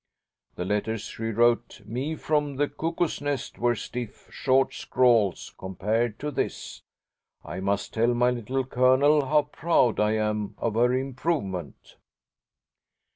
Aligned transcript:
The 0.55 0.65
letters 0.65 1.01
she 1.03 1.25
wrote 1.25 1.81
me 1.85 2.15
from 2.15 2.55
the 2.55 2.67
Cuckoo's 2.67 3.21
Nest 3.21 3.59
were 3.59 3.75
stiff, 3.75 4.27
short 4.31 4.73
scrawls 4.73 5.53
compared 5.59 6.17
to 6.17 6.31
this. 6.31 6.81
I 7.45 7.59
must 7.59 7.93
tell 7.93 8.15
my 8.15 8.31
Little 8.31 8.65
Colonel 8.65 9.27
how 9.27 9.43
proud 9.43 9.99
I 9.99 10.13
am 10.13 10.55
of 10.57 10.73
her 10.73 10.91
improvement." 10.91 11.97